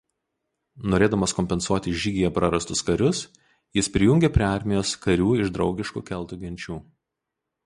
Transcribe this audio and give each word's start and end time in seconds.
Norėdamas 0.93 1.35
kompensuoti 1.39 1.93
žygyje 2.05 2.31
prarastus 2.37 2.81
karius 2.87 3.21
jis 3.81 3.91
prijungė 3.99 4.33
prie 4.39 4.49
armijos 4.49 4.95
karių 5.05 5.29
iš 5.45 5.53
draugiškų 5.61 6.05
keltų 6.11 6.43
genčių. 6.47 6.81